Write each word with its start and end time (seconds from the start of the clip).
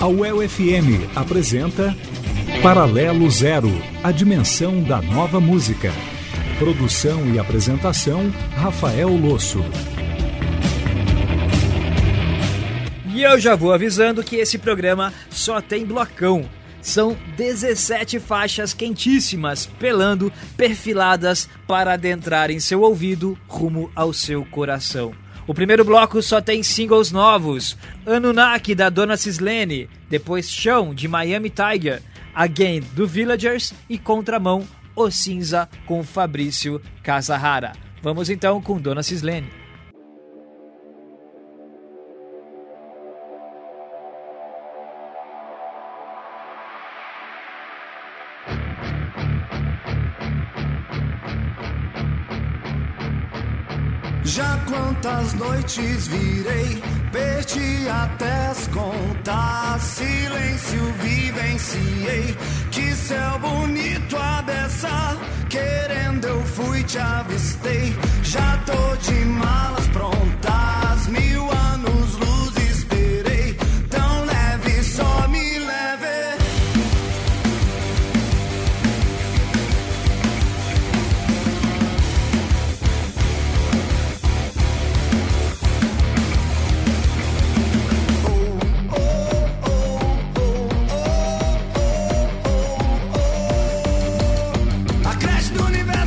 A 0.00 0.08
UEL 0.08 0.48
FM 0.48 1.14
apresenta 1.14 1.94
Paralelo 2.62 3.30
Zero, 3.30 3.70
a 4.02 4.10
dimensão 4.10 4.82
da 4.82 5.02
nova 5.02 5.38
música. 5.38 5.92
Produção 6.58 7.30
e 7.30 7.38
apresentação, 7.38 8.30
Rafael 8.56 9.10
Losso. 9.10 9.62
E 13.14 13.22
eu 13.22 13.38
já 13.38 13.54
vou 13.54 13.74
avisando 13.74 14.24
que 14.24 14.36
esse 14.36 14.56
programa 14.56 15.12
só 15.28 15.60
tem 15.60 15.84
blocão. 15.84 16.48
São 16.80 17.14
17 17.36 18.18
faixas 18.20 18.72
quentíssimas, 18.72 19.66
pelando, 19.78 20.32
perfiladas 20.56 21.46
para 21.66 21.92
adentrar 21.92 22.50
em 22.50 22.58
seu 22.58 22.80
ouvido 22.80 23.38
rumo 23.46 23.90
ao 23.94 24.14
seu 24.14 24.46
coração. 24.46 25.12
O 25.50 25.54
primeiro 25.60 25.84
bloco 25.84 26.22
só 26.22 26.40
tem 26.40 26.62
singles 26.62 27.10
novos: 27.10 27.76
Anunnaki 28.06 28.72
da 28.72 28.88
Dona 28.88 29.16
Cislene, 29.16 29.88
depois 30.08 30.48
Chão 30.48 30.94
de 30.94 31.08
Miami 31.08 31.50
Tiger, 31.50 32.00
Again 32.32 32.82
do 32.92 33.04
Villagers 33.04 33.74
e 33.88 33.98
Contramão 33.98 34.64
O 34.94 35.10
Cinza 35.10 35.68
com 35.86 36.04
Fabrício 36.04 36.80
Casahara. 37.02 37.72
Vamos 38.00 38.30
então 38.30 38.62
com 38.62 38.80
Dona 38.80 39.02
Cislene. 39.02 39.59
Quantas 55.00 55.32
noites 55.34 56.08
virei, 56.08 56.82
perdi 57.10 57.88
até 57.88 58.48
as 58.48 58.66
contas. 58.68 59.82
Silêncio 59.82 60.92
vivenciei, 61.00 62.36
que 62.70 62.94
céu 62.94 63.38
bonito 63.38 64.16
a 64.16 64.42
dessa. 64.42 65.16
Querendo 65.48 66.26
eu 66.26 66.42
fui, 66.44 66.82
te 66.84 66.98
avistei. 66.98 67.96
Já 68.22 68.58
tô 68.66 68.96
de 68.96 69.24
malas 69.24 69.86
prontas, 69.88 70.79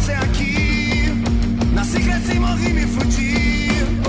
é 0.09 0.15
aqui. 0.15 1.11
Nasci, 1.73 1.99
cresci, 2.01 2.39
morri, 2.39 2.73
me 2.73 2.85
fudi. 2.85 4.02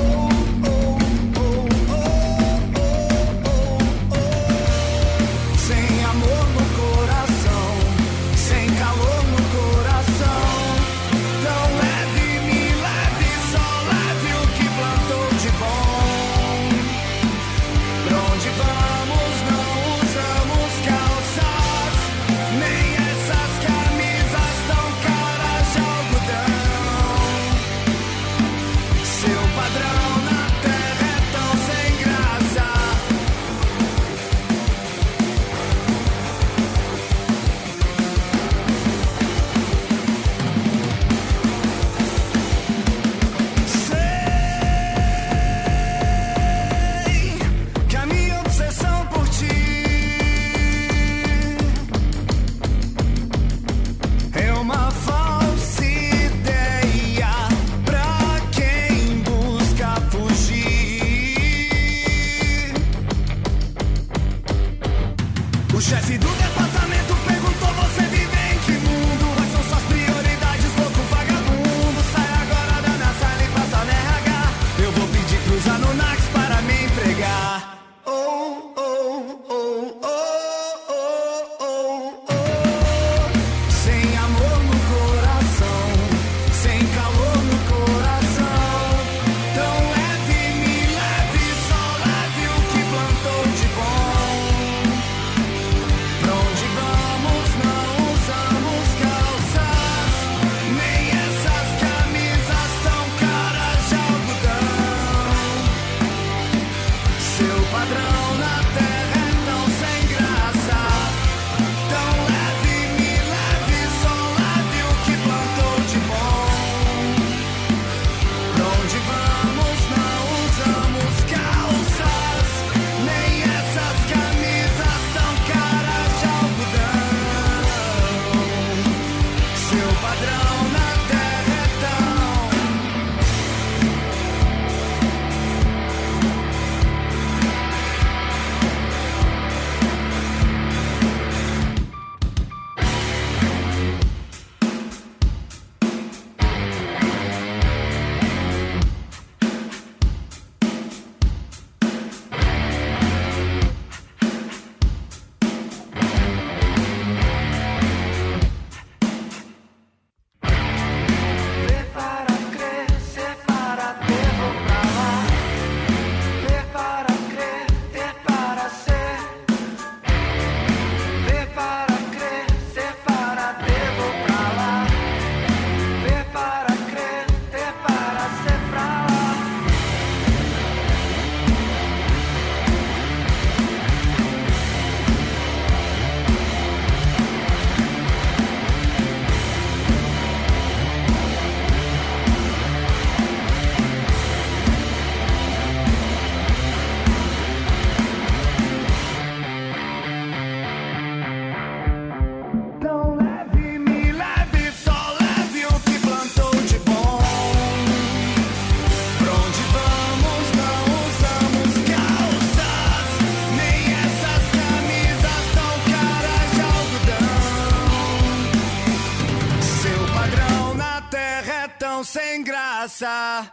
casa. 222.95 223.53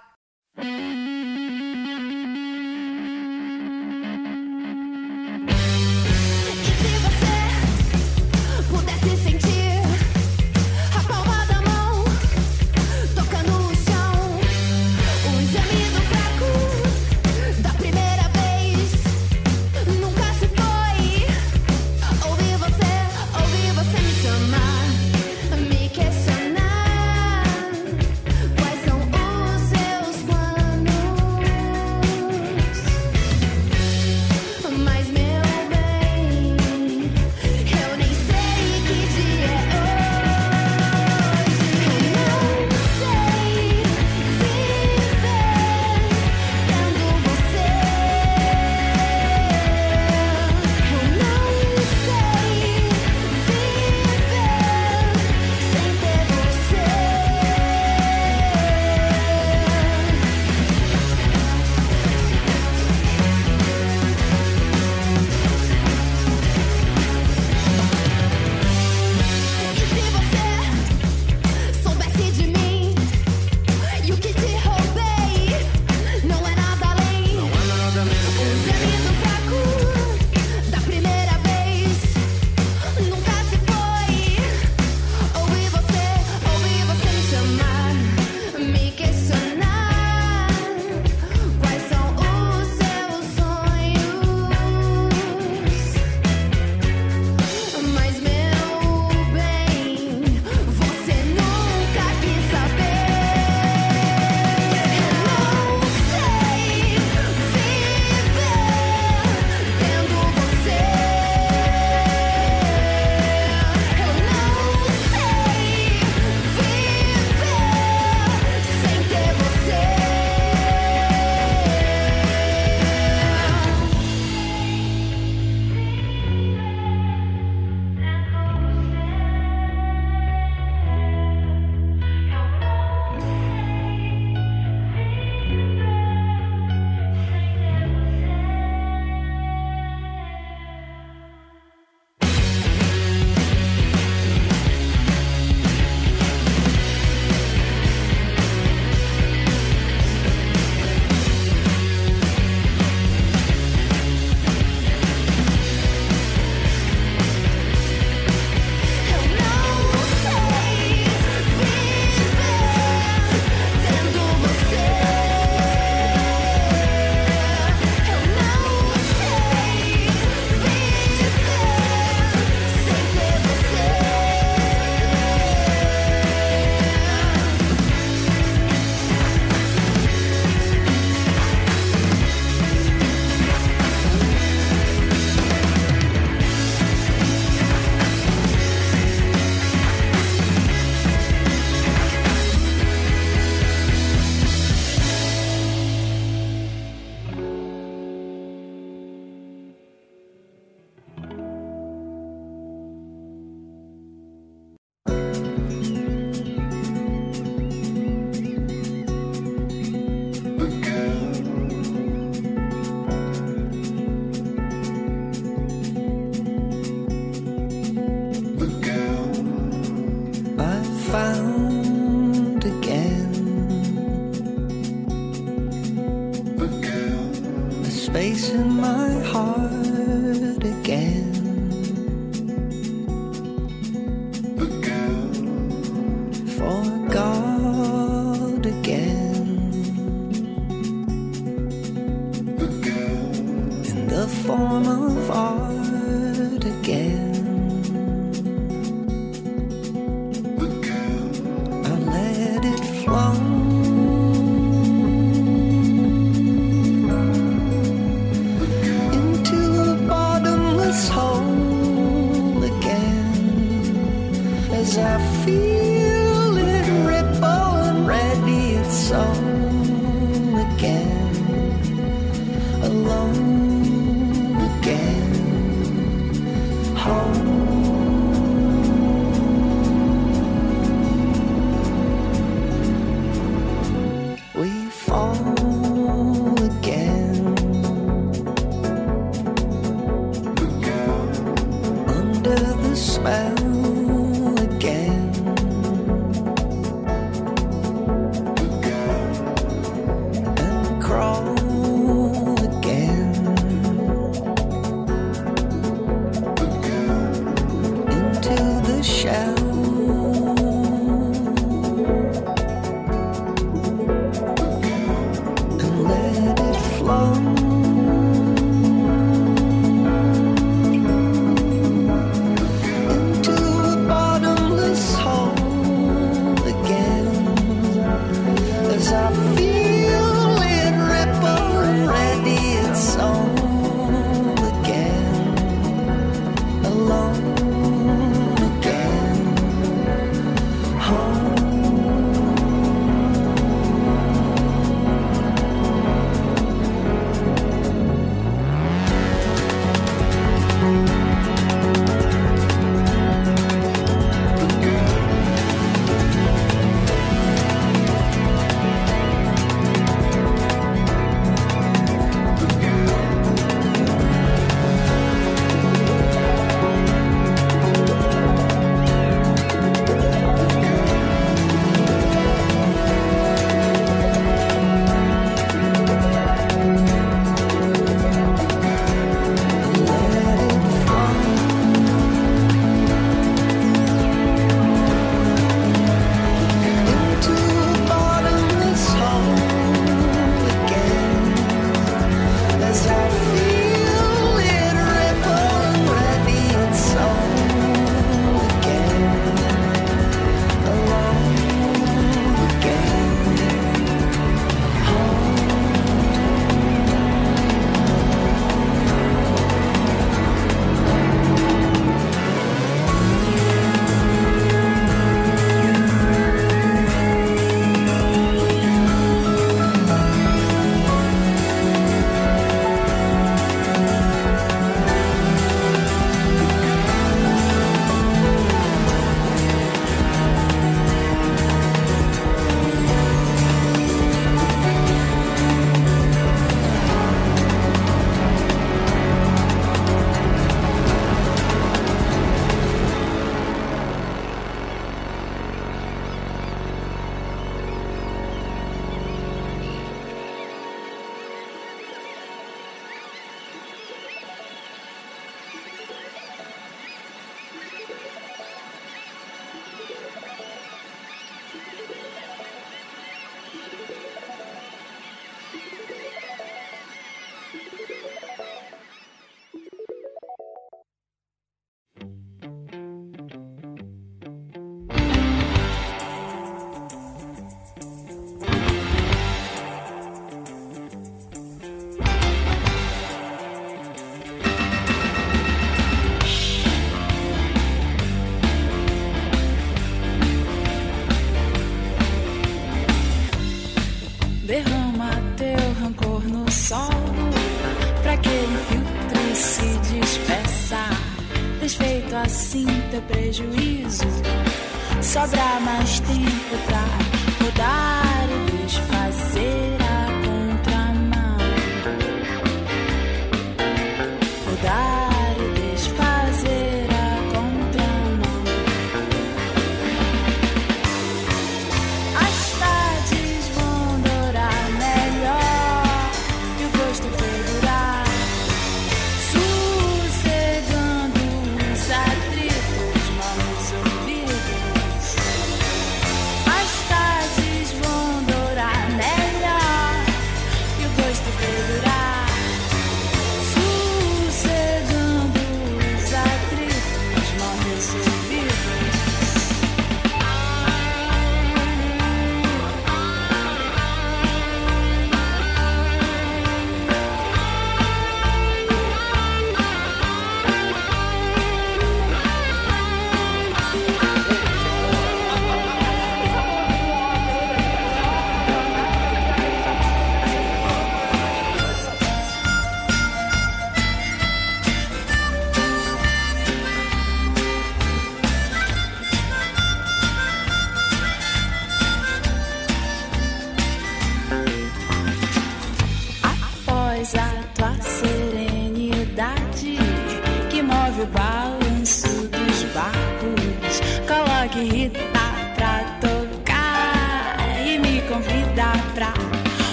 shell 309.22 309.61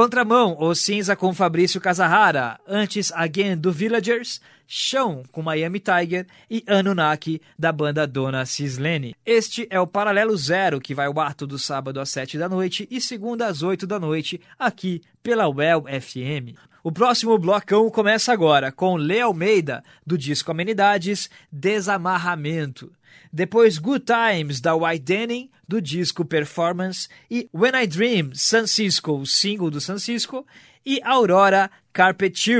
Contramão 0.00 0.56
ou 0.58 0.74
Cinza 0.74 1.14
com 1.14 1.34
Fabrício 1.34 1.78
Casahara, 1.78 2.58
antes 2.66 3.12
Again 3.12 3.54
do 3.54 3.70
Villagers, 3.70 4.40
Chão 4.66 5.22
com 5.30 5.42
Miami 5.42 5.78
Tiger 5.78 6.26
e 6.50 6.64
Anunnaki 6.66 7.38
da 7.58 7.70
banda 7.70 8.06
Dona 8.06 8.46
Cislene. 8.46 9.14
Este 9.26 9.66
é 9.68 9.78
o 9.78 9.86
Paralelo 9.86 10.34
Zero 10.38 10.80
que 10.80 10.94
vai 10.94 11.04
ao 11.04 11.20
ar 11.20 11.34
todo 11.34 11.58
sábado 11.58 12.00
às 12.00 12.08
7 12.08 12.38
da 12.38 12.48
noite 12.48 12.88
e 12.90 12.98
segunda 12.98 13.46
às 13.46 13.62
8 13.62 13.86
da 13.86 14.00
noite 14.00 14.40
aqui 14.58 15.02
pela 15.22 15.46
Well 15.46 15.82
FM. 15.82 16.56
O 16.82 16.90
próximo 16.90 17.38
blocão 17.38 17.90
começa 17.90 18.32
agora 18.32 18.72
com 18.72 18.96
Lê 18.96 19.20
Almeida 19.20 19.84
do 20.06 20.16
disco 20.16 20.50
Amenidades 20.50 21.28
Desamarramento. 21.52 22.90
Depois 23.30 23.76
Good 23.76 24.06
Times 24.06 24.62
da 24.62 24.74
White 24.74 25.04
Denim 25.04 25.50
do 25.70 25.80
disco 25.80 26.24
Performance 26.24 27.08
e 27.30 27.48
When 27.54 27.80
I 27.80 27.86
Dream 27.86 28.32
San 28.34 28.66
Cisco, 28.66 29.12
o 29.12 29.24
single 29.24 29.70
do 29.70 29.80
San 29.80 29.98
Cisco 29.98 30.44
e 30.84 31.00
Aurora 31.04 31.70
Carpet 31.92 32.50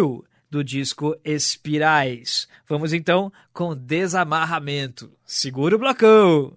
do 0.48 0.62
disco 0.62 1.16
Espirais. 1.24 2.46
Vamos 2.68 2.92
então 2.92 3.32
com 3.52 3.74
Desamarramento. 3.74 5.10
Segura 5.24 5.74
o 5.74 5.78
blocão! 5.78 6.56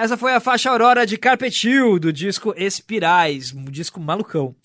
Essa 0.00 0.16
foi 0.16 0.32
a 0.32 0.40
faixa 0.40 0.70
Aurora 0.70 1.04
de 1.04 1.18
Carpetil, 1.18 1.98
do 1.98 2.10
disco 2.10 2.54
Espirais, 2.56 3.52
um 3.52 3.66
disco 3.66 4.00
malucão. 4.00 4.56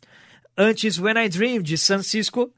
Antes, 0.58 0.98
When 0.98 1.21
I 1.21 1.28
Dream, 1.28 1.62
de 1.62 1.78
San 1.78 2.02
Cisco, 2.02 2.54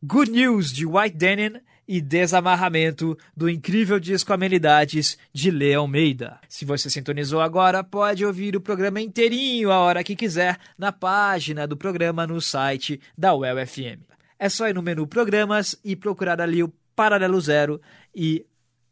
Good 0.00 0.30
News, 0.30 0.70
de 0.70 0.86
White 0.86 1.16
Denim 1.16 1.60
e 1.88 2.00
Desamarramento, 2.00 3.18
do 3.36 3.50
incrível 3.50 3.98
disco 3.98 4.32
Amenidades, 4.32 5.18
de 5.32 5.50
Lê 5.50 5.74
Almeida. 5.74 6.38
Se 6.48 6.64
você 6.64 6.88
sintonizou 6.88 7.40
agora, 7.40 7.82
pode 7.82 8.24
ouvir 8.24 8.54
o 8.54 8.60
programa 8.60 9.00
inteirinho 9.00 9.72
a 9.72 9.80
hora 9.80 10.04
que 10.04 10.14
quiser 10.14 10.56
na 10.78 10.92
página 10.92 11.66
do 11.66 11.76
programa 11.76 12.28
no 12.28 12.40
site 12.40 13.00
da 13.18 13.34
UEL 13.34 13.66
FM. 13.66 14.04
É 14.38 14.48
só 14.48 14.68
ir 14.68 14.74
no 14.76 14.82
menu 14.82 15.04
Programas 15.04 15.74
e 15.82 15.96
procurar 15.96 16.40
ali 16.40 16.62
o 16.62 16.72
Paralelo 16.94 17.40
Zero 17.40 17.80
e 18.14 18.46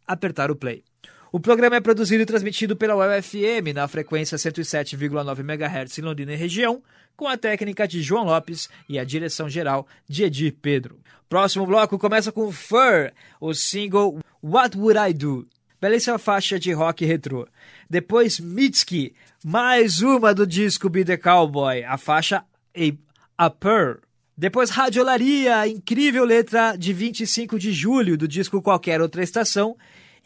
apertar 0.08 0.50
o 0.50 0.56
play. 0.56 0.82
O 1.30 1.38
programa 1.38 1.76
é 1.76 1.80
produzido 1.80 2.22
e 2.22 2.26
transmitido 2.26 2.74
pela 2.74 2.96
UFM 2.96 3.74
na 3.74 3.86
frequência 3.86 4.38
107,9 4.38 5.40
MHz 5.40 5.98
em 5.98 6.02
Londrina 6.02 6.32
e 6.32 6.36
região, 6.36 6.82
com 7.14 7.28
a 7.28 7.36
técnica 7.36 7.86
de 7.86 8.00
João 8.00 8.24
Lopes 8.24 8.70
e 8.88 8.98
a 8.98 9.04
direção 9.04 9.46
geral 9.46 9.86
de 10.08 10.24
Edir 10.24 10.56
Pedro. 10.62 10.98
Próximo 11.28 11.66
bloco 11.66 11.98
começa 11.98 12.32
com 12.32 12.50
Fur, 12.50 13.12
o 13.38 13.52
single 13.52 14.20
What 14.42 14.78
Would 14.78 14.98
I 14.98 15.12
Do? 15.12 15.46
Belíssima 15.78 16.18
faixa 16.18 16.58
de 16.58 16.72
rock 16.72 17.04
retrô. 17.04 17.46
Depois 17.90 18.40
Mitski, 18.40 19.14
mais 19.44 20.00
uma 20.00 20.32
do 20.32 20.46
disco 20.46 20.88
Be 20.88 21.04
The 21.04 21.18
Cowboy, 21.18 21.84
a 21.84 21.98
faixa 21.98 22.42
A, 22.74 23.44
a 23.46 23.50
Purr. 23.50 24.00
Depois 24.36 24.70
Radiolaria, 24.70 25.68
incrível 25.68 26.24
letra 26.24 26.74
de 26.74 26.92
25 26.92 27.58
de 27.58 27.72
julho 27.72 28.16
do 28.16 28.26
disco 28.26 28.62
Qualquer 28.62 29.02
Outra 29.02 29.22
Estação. 29.22 29.76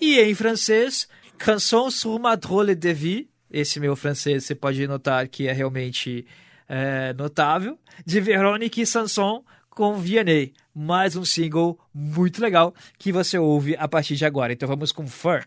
E 0.00 0.18
em 0.20 0.34
francês, 0.34 1.08
Chanson 1.42 1.90
sur 1.90 2.20
ma 2.20 2.36
drôle 2.36 2.74
de 2.74 2.92
vie. 2.92 3.28
Esse 3.50 3.80
meu 3.80 3.96
francês 3.96 4.44
você 4.44 4.54
pode 4.54 4.86
notar 4.86 5.26
que 5.28 5.48
é 5.48 5.52
realmente 5.52 6.24
é, 6.68 7.12
notável. 7.12 7.78
De 8.06 8.20
Véronique 8.20 8.86
Sanson 8.86 9.44
com 9.68 9.98
Vianney. 9.98 10.52
Mais 10.74 11.16
um 11.16 11.24
single 11.24 11.78
muito 11.92 12.40
legal 12.40 12.74
que 12.98 13.12
você 13.12 13.38
ouve 13.38 13.76
a 13.76 13.88
partir 13.88 14.16
de 14.16 14.24
agora. 14.24 14.52
Então 14.52 14.68
vamos 14.68 14.92
com 14.92 15.06
Fur. 15.06 15.44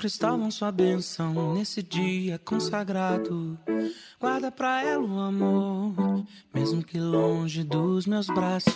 Cristóvão, 0.00 0.50
sua 0.50 0.72
bênção 0.72 1.52
nesse 1.52 1.82
dia 1.82 2.40
consagrado. 2.42 3.58
Guarda 4.18 4.50
pra 4.50 4.82
ela 4.82 5.04
o 5.04 5.20
amor, 5.20 6.24
mesmo 6.54 6.82
que 6.82 6.98
longe 6.98 7.62
dos 7.62 8.06
meus 8.06 8.26
braços. 8.28 8.72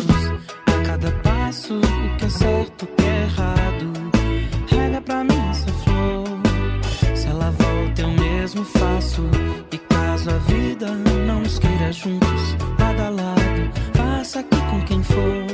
A 0.66 0.87
cada 0.87 1.11
passo, 1.22 1.79
o 1.79 2.16
que 2.18 2.27
é 2.27 2.29
certo, 2.29 2.83
o 2.83 2.87
que 2.89 3.03
é 3.03 3.22
errado. 3.22 3.93
Rega 4.68 5.01
pra 5.01 5.25
mim 5.25 5.49
essa 5.49 5.72
flor. 5.72 7.16
Se 7.16 7.27
ela 7.27 7.51
volta, 7.53 8.03
eu 8.03 8.11
mesmo 8.11 8.62
faço. 8.62 9.22
E 9.72 9.79
caso 9.79 10.29
a 10.29 10.37
vida 10.41 10.91
não 11.27 11.41
nos 11.41 11.59
queira 11.59 11.91
juntos, 11.91 12.53
lado 12.79 13.01
a 13.01 13.09
lado, 13.09 13.72
faça 13.97 14.41
aqui 14.41 14.61
com 14.70 14.85
quem 14.85 15.03
for. 15.03 15.53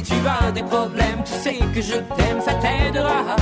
tu 0.21 0.27
as 0.27 0.51
des 0.51 0.63
problèmes, 0.63 1.23
tu 1.25 1.31
sais 1.31 1.59
que 1.73 1.81
je 1.81 1.95
t'aime, 1.95 2.41
ça 2.45 2.53
t'aidera. 2.53 3.35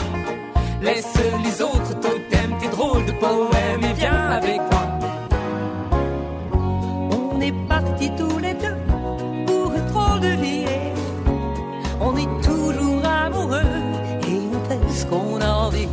Laisse 0.82 1.14
les 1.44 1.62
autres 1.62 1.94
totems, 2.00 2.58
tes 2.60 2.70
drôles 2.70 3.06
de 3.06 3.12
poèmes 3.14 3.84
et 3.84 3.94
viens 3.94 4.30
avec 4.32 4.62
moi. 4.72 4.86
on 7.12 7.42
est 7.42 7.54
partis 7.68 8.12
tous 8.18 8.38
les 8.40 8.54
deux 8.54 8.78
pour 9.46 9.72
drôle 9.92 10.20
de 10.22 10.34
vie. 10.42 10.66
On 12.02 12.16
est 12.16 12.34
toujours 12.48 13.04
amoureux 13.06 13.76
et 14.28 14.40
on 14.54 14.70
fait 14.70 15.00
ce 15.00 15.06
qu'on 15.06 15.42
a 15.42 15.52
envie. 15.66 15.88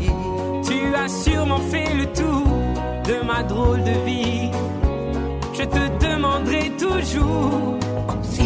Tu 0.68 0.94
as 0.94 1.08
sûrement 1.08 1.62
fait 1.72 1.94
le 1.94 2.06
tour 2.12 2.46
de 3.08 3.26
ma 3.26 3.42
drôle 3.42 3.82
de 3.82 3.96
vie. 4.04 4.50
Je 5.52 5.64
te 5.64 6.04
demanderai 6.04 6.70
toujours 6.78 7.76
Si 8.22 8.45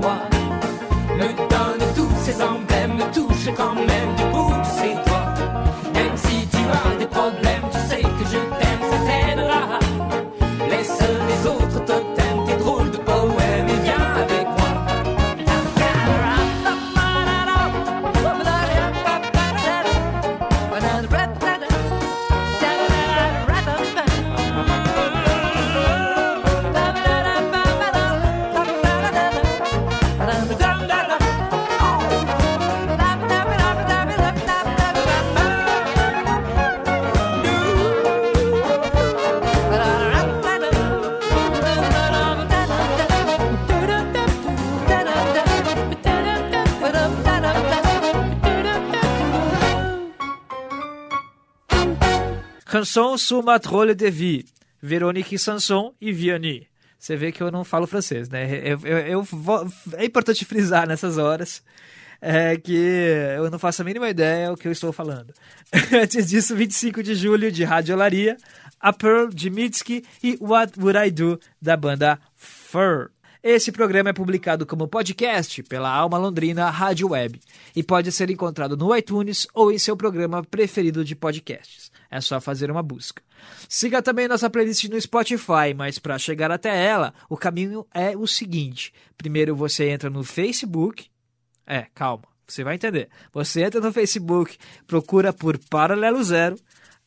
moi, 0.00 0.18
me 1.16 1.28
donne 1.48 1.94
tous 1.94 2.10
ces 2.24 2.42
emblèmes, 2.42 2.94
me 2.94 3.12
touche 3.12 3.54
quand 3.56 3.74
même 3.74 4.29
Chanson 52.90 53.16
sur 53.16 53.42
ma 53.44 53.58
de 53.58 54.10
vie. 54.10 54.44
Véronique 54.82 55.38
Sanson 55.38 55.94
e 56.00 56.12
Vianney. 56.12 56.66
Você 56.98 57.16
vê 57.16 57.30
que 57.30 57.40
eu 57.42 57.50
não 57.50 57.62
falo 57.64 57.86
francês, 57.86 58.28
né? 58.28 58.50
Eu, 58.64 58.80
eu- 58.84 58.98
eu 58.98 59.22
vou- 59.22 59.64
é 59.94 60.04
importante 60.04 60.44
frisar 60.44 60.88
nessas 60.88 61.16
horas 61.16 61.62
é, 62.20 62.56
que 62.56 62.74
eu 63.36 63.48
não 63.50 63.58
faço 63.60 63.80
a 63.80 63.84
mínima 63.84 64.08
ideia 64.10 64.52
o 64.52 64.56
que 64.56 64.66
eu 64.66 64.72
estou 64.72 64.92
falando. 64.92 65.32
Antes 66.02 66.28
disso, 66.28 66.56
25 66.56 67.00
de 67.02 67.14
julho, 67.14 67.52
de 67.52 67.62
Radiolaria, 67.64 68.36
A 68.80 68.92
Pearl 68.92 69.28
de 69.28 69.48
Mitski 69.50 70.04
e 70.22 70.36
What 70.40 70.72
Would 70.78 70.98
I 70.98 71.10
Do, 71.12 71.38
da 71.62 71.76
banda 71.76 72.18
Fur. 72.34 73.10
Esse 73.42 73.72
programa 73.72 74.10
é 74.10 74.12
publicado 74.12 74.66
como 74.66 74.86
podcast 74.86 75.62
pela 75.62 75.90
Alma 75.90 76.18
Londrina 76.18 76.68
Rádio 76.68 77.08
Web 77.08 77.40
e 77.74 77.82
pode 77.82 78.12
ser 78.12 78.28
encontrado 78.30 78.76
no 78.76 78.94
iTunes 78.94 79.46
ou 79.54 79.72
em 79.72 79.78
seu 79.78 79.96
programa 79.96 80.44
preferido 80.44 81.02
de 81.02 81.16
podcasts. 81.16 81.90
É 82.10 82.20
só 82.20 82.38
fazer 82.38 82.70
uma 82.70 82.82
busca. 82.82 83.22
Siga 83.66 84.02
também 84.02 84.28
nossa 84.28 84.50
playlist 84.50 84.84
no 84.90 85.00
Spotify, 85.00 85.72
mas 85.74 85.98
para 85.98 86.18
chegar 86.18 86.50
até 86.50 86.84
ela, 86.84 87.14
o 87.30 87.36
caminho 87.36 87.86
é 87.94 88.14
o 88.14 88.26
seguinte: 88.26 88.92
primeiro 89.16 89.56
você 89.56 89.88
entra 89.88 90.10
no 90.10 90.22
Facebook, 90.22 91.06
é, 91.66 91.86
calma, 91.94 92.24
você 92.46 92.62
vai 92.62 92.74
entender. 92.74 93.08
Você 93.32 93.62
entra 93.62 93.80
no 93.80 93.90
Facebook, 93.90 94.58
procura 94.86 95.32
por 95.32 95.56
Paralelo 95.70 96.22
Zero, 96.22 96.56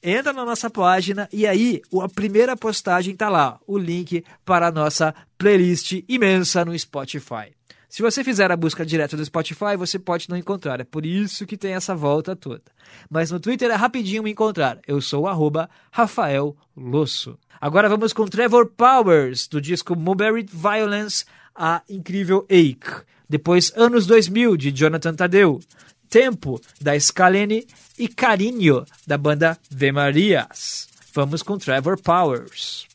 entra 0.03 0.33
na 0.33 0.43
nossa 0.43 0.69
página 0.69 1.29
e 1.31 1.47
aí 1.47 1.81
a 2.01 2.09
primeira 2.09 2.57
postagem 2.57 3.15
tá 3.15 3.29
lá, 3.29 3.59
o 3.65 3.77
link 3.77 4.23
para 4.43 4.67
a 4.67 4.71
nossa 4.71 5.15
playlist 5.37 6.03
imensa 6.07 6.65
no 6.65 6.77
Spotify. 6.77 7.53
Se 7.87 8.01
você 8.01 8.23
fizer 8.23 8.51
a 8.51 8.57
busca 8.57 8.83
direto 8.83 9.15
do 9.15 9.23
Spotify, 9.23 9.77
você 9.77 9.99
pode 9.99 10.27
não 10.27 10.35
encontrar. 10.35 10.81
É 10.81 10.83
por 10.83 11.05
isso 11.05 11.45
que 11.45 11.55
tem 11.55 11.75
essa 11.75 11.95
volta 11.95 12.35
toda. 12.35 12.63
Mas 13.07 13.29
no 13.29 13.39
Twitter 13.39 13.69
é 13.69 13.75
rapidinho 13.75 14.23
me 14.23 14.31
encontrar. 14.31 14.79
Eu 14.87 14.99
sou 14.99 15.25
o 15.25 15.67
Rafael 15.91 16.57
Losso. 16.75 17.37
Agora 17.61 17.87
vamos 17.87 18.11
com 18.11 18.25
Trevor 18.25 18.65
Powers, 18.65 19.47
do 19.47 19.61
disco 19.61 19.95
Mulberry 19.95 20.43
Violence, 20.51 21.23
a 21.55 21.83
incrível 21.87 22.47
Ache. 22.49 23.03
Depois 23.29 23.71
Anos 23.75 24.07
2000, 24.07 24.57
de 24.57 24.71
Jonathan 24.71 25.13
Tadeu. 25.13 25.59
Tempo, 26.13 26.61
da 26.79 26.99
Scalene. 26.99 27.65
E 27.97 28.07
Carinho, 28.07 28.85
da 29.05 29.17
banda 29.17 29.57
V 29.71 29.91
Marias. 29.91 30.87
Vamos 31.11 31.41
com 31.41 31.57
Trevor 31.57 31.99
Powers. 31.99 32.87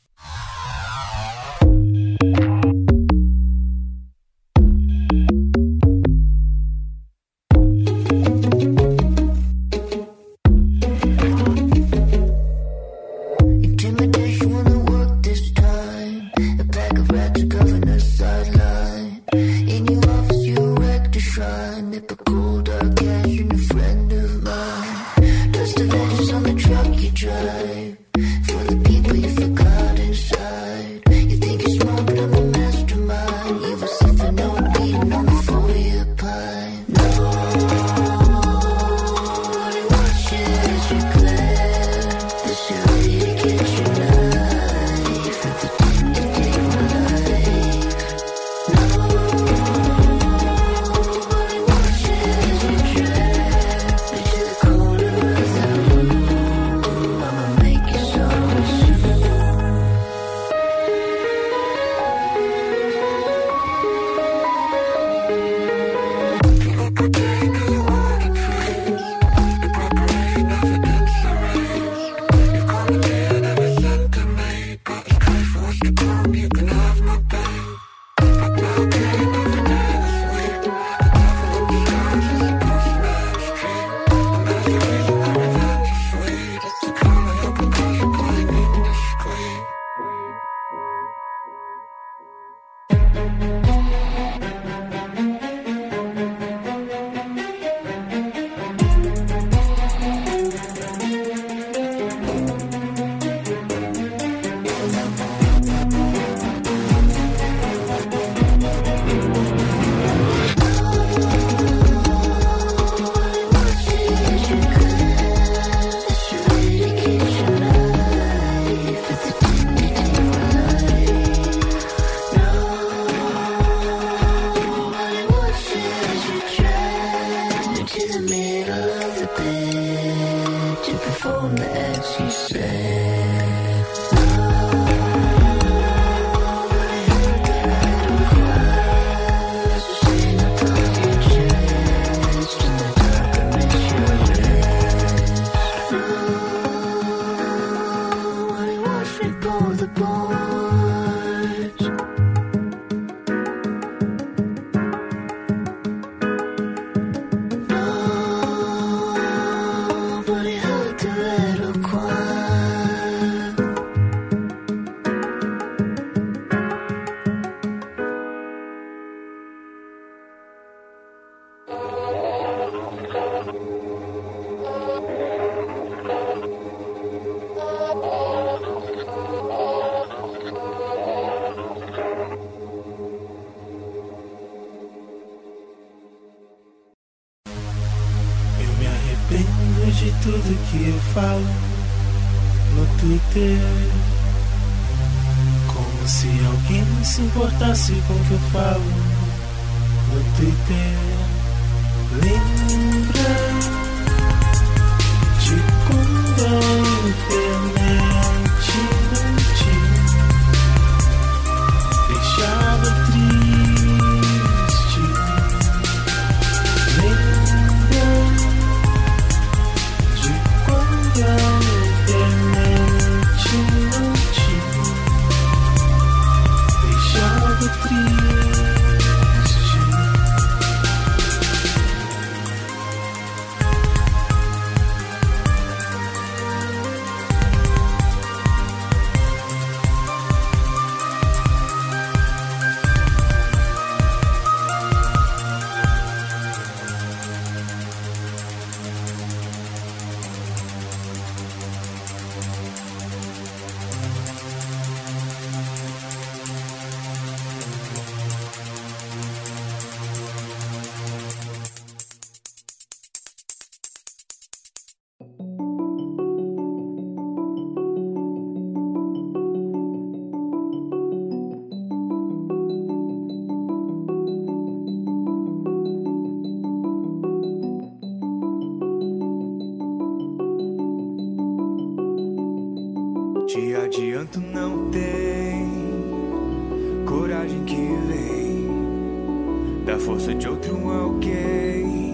Força 290.28 290.34
de 290.34 290.48
outro 290.48 290.90
alguém 290.90 292.12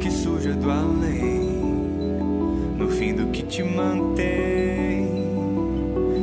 que 0.00 0.10
surja 0.10 0.52
do 0.54 0.68
além. 0.70 1.50
No 2.76 2.88
fim 2.88 3.14
do 3.14 3.26
que 3.28 3.44
te 3.44 3.62
mantém, 3.62 5.06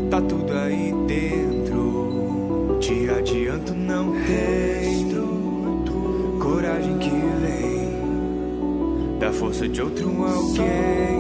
tá 0.09 0.20
tudo 0.22 0.51
aí 0.53 0.93
dentro. 1.07 2.78
Te 2.82 3.09
adianto, 3.09 3.74
não 3.74 4.11
tem 4.26 4.97
coragem 6.39 6.97
que 6.97 7.09
vem 7.09 7.88
da 9.20 9.32
força 9.32 9.68
de 9.68 9.82
outro 9.82 10.09
alguém 10.24 11.18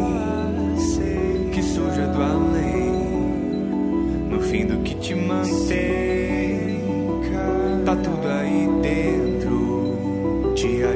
que 1.51 1.63
surja 1.63 2.05
do 2.07 2.21
além. 2.21 2.97
No 4.29 4.41
fim 4.41 4.65
do 4.65 4.77
que 4.83 4.95
te 4.95 5.15
mantém, 5.15 6.26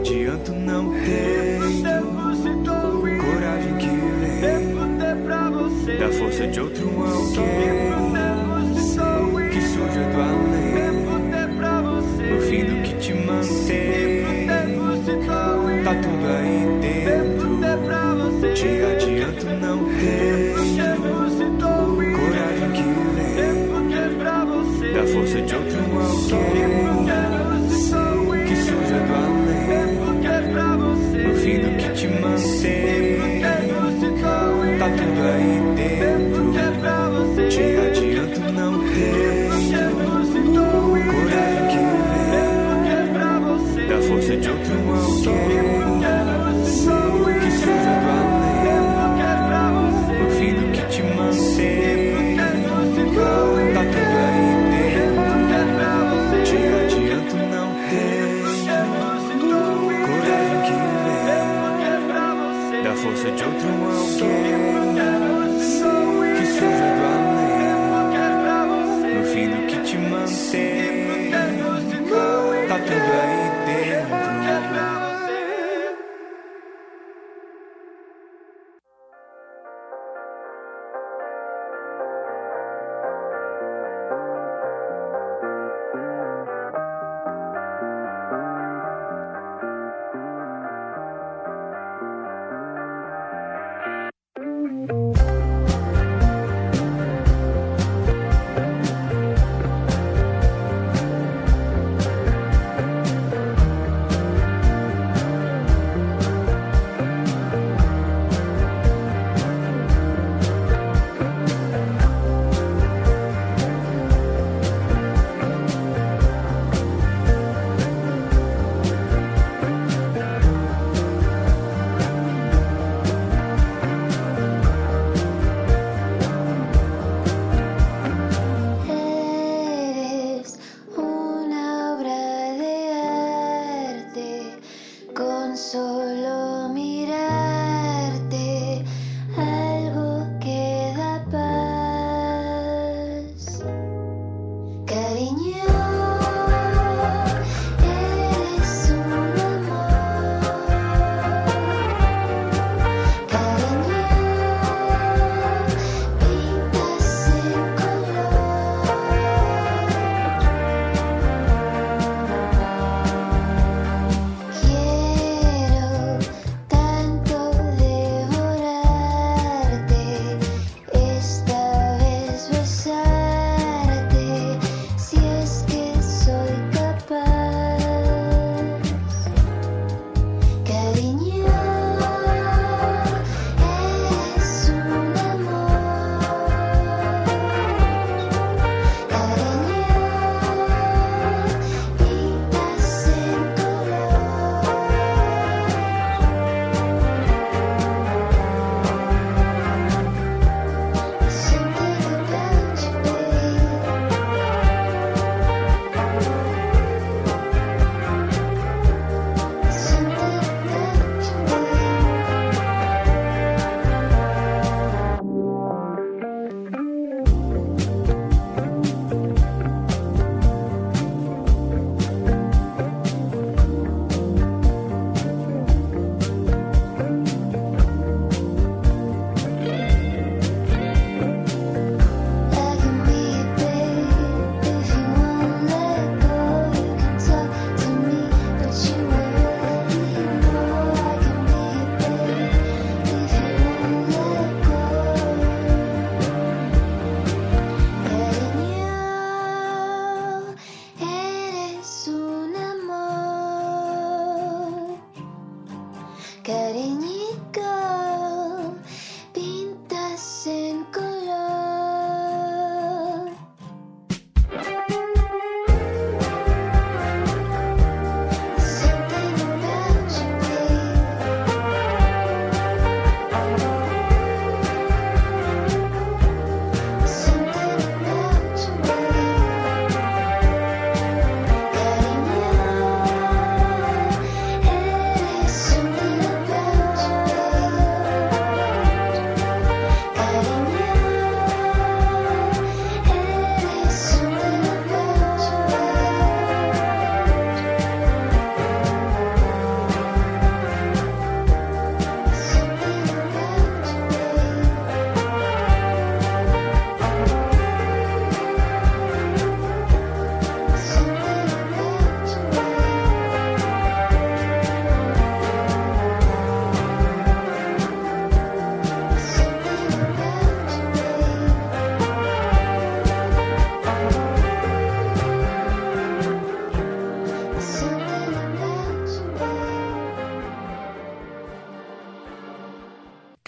adianto, 0.02 0.52
não 0.52 0.92
tem 0.92 1.60
coragem 3.20 3.78
que 3.78 3.88
vem 4.20 5.98
da 6.00 6.10
força 6.10 6.48
de 6.48 6.60
outro 6.60 6.88
alguém 7.04 7.91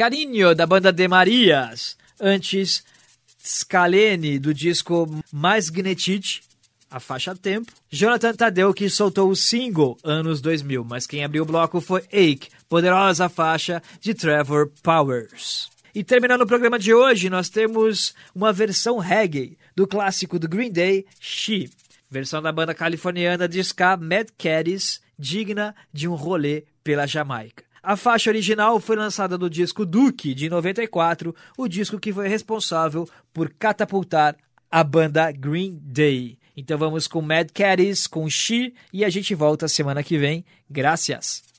Carinho, 0.03 0.53
da 0.53 0.67
banda 0.67 0.91
De 0.91 1.07
Marias. 1.07 1.95
Antes, 2.19 2.83
Scalene, 3.41 4.37
do 4.37 4.53
disco 4.53 5.07
Mais 5.31 5.69
Gnetic, 5.69 6.41
a 6.91 6.99
faixa 6.99 7.33
Tempo. 7.33 7.71
Jonathan 7.89 8.33
Tadeu, 8.33 8.73
que 8.73 8.89
soltou 8.89 9.29
o 9.29 9.35
single 9.35 9.97
anos 10.03 10.41
2000, 10.41 10.83
mas 10.83 11.07
quem 11.07 11.23
abriu 11.23 11.43
o 11.43 11.45
bloco 11.45 11.79
foi 11.79 12.01
Ache, 12.11 12.49
poderosa 12.67 13.29
faixa 13.29 13.81
de 14.01 14.13
Trevor 14.13 14.73
Powers. 14.83 15.69
E 15.95 16.03
terminando 16.03 16.41
o 16.41 16.47
programa 16.47 16.77
de 16.77 16.93
hoje, 16.93 17.29
nós 17.29 17.47
temos 17.47 18.13
uma 18.35 18.51
versão 18.51 18.97
reggae 18.97 19.57
do 19.73 19.87
clássico 19.87 20.37
do 20.37 20.49
Green 20.49 20.69
Day, 20.69 21.05
She. 21.17 21.69
Versão 22.11 22.41
da 22.41 22.51
banda 22.51 22.73
californiana 22.73 23.47
de 23.47 23.61
ska 23.61 23.95
Mad 23.95 24.27
Caddies, 24.37 25.01
digna 25.17 25.73
de 25.93 26.09
um 26.09 26.13
rolê 26.13 26.65
pela 26.83 27.07
Jamaica. 27.07 27.63
A 27.85 27.97
faixa 27.97 28.29
original 28.29 28.79
foi 28.79 28.95
lançada 28.95 29.37
no 29.37 29.49
disco 29.49 29.85
Duke, 29.85 30.33
de 30.33 30.49
94, 30.49 31.35
o 31.57 31.67
disco 31.67 31.99
que 31.99 32.13
foi 32.13 32.29
responsável 32.29 33.05
por 33.33 33.53
catapultar 33.59 34.37
a 34.71 34.81
banda 34.85 35.29
Green 35.33 35.77
Day. 35.83 36.37
Então 36.55 36.77
vamos 36.77 37.09
com 37.09 37.21
Mad 37.21 37.49
Caddies, 37.53 38.07
com 38.07 38.29
She, 38.29 38.73
e 38.93 39.03
a 39.03 39.09
gente 39.09 39.35
volta 39.35 39.67
semana 39.67 40.01
que 40.01 40.17
vem. 40.17 40.45
Graças! 40.69 41.52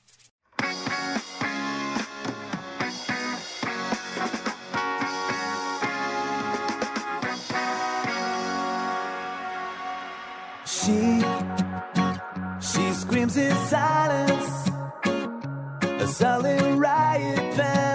selling 16.17 16.77
riot 16.79 17.57
pants. 17.57 17.94